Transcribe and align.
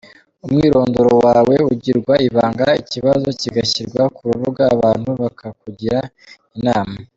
Umwirondoro 0.45 1.13
wawe 1.25 1.55
ugirwa 1.71 2.13
ibanga, 2.27 2.67
ikibazo 2.83 3.27
kigashyirwa 3.39 4.03
ku 4.15 4.21
rubuga, 4.29 4.63
abantu 4.75 5.09
bakakugira 5.21 5.99
inama. 6.57 6.95